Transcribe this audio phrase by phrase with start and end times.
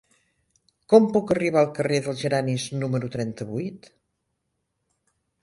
[0.93, 3.93] Com puc arribar al carrer dels Geranis número trenta-vuit?